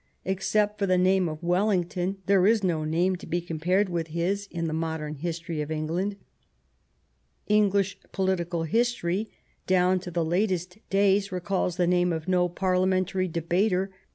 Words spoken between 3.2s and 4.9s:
be compared with his in the